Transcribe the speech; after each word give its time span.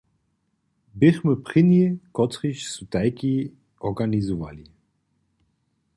Běchmy 0.95 1.35
prěni, 1.45 1.99
kotřiž 2.11 2.67
su 2.71 2.85
tajki 2.85 3.51
organizowali. 3.79 4.63